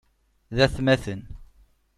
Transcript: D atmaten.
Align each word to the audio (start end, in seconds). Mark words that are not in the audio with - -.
D 0.55 0.57
atmaten. 0.65 1.21